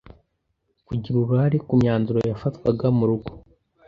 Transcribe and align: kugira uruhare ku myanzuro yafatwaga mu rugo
kugira 0.87 1.15
uruhare 1.17 1.57
ku 1.67 1.73
myanzuro 1.81 2.19
yafatwaga 2.31 2.85
mu 2.97 3.03
rugo 3.09 3.29